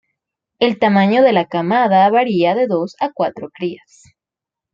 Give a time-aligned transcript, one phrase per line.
[0.57, 4.01] El tamaño de la camada varía de dos a cuatro crías.